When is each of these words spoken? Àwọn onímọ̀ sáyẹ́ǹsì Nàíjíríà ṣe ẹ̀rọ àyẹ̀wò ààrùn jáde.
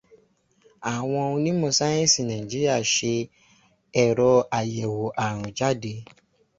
Àwọn 0.93 1.21
onímọ̀ 1.33 1.71
sáyẹ́ǹsì 1.77 2.21
Nàíjíríà 2.29 2.75
ṣe 2.93 3.13
ẹ̀rọ 4.03 4.29
àyẹ̀wò 4.59 5.05
ààrùn 5.23 5.51
jáde. 5.57 5.93